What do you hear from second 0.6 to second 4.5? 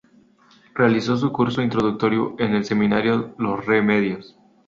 Realizó su curso introductorio en el Seminario los Remedios.